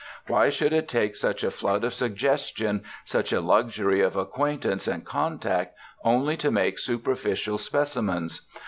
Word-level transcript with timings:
Why 0.25 0.49
should 0.49 0.73
it 0.73 0.87
take 0.89 1.15
such 1.15 1.43
a 1.43 1.51
flood 1.51 1.83
of 1.83 1.93
suggestion, 1.93 2.81
such 3.05 3.31
a 3.31 3.39
luxury 3.39 4.01
of 4.01 4.15
acquaintance 4.15 4.87
and 4.87 5.05
contact, 5.05 5.75
only 6.03 6.35
to 6.37 6.49
make 6.49 6.79
superficial 6.79 7.59
specimens? 7.59 8.41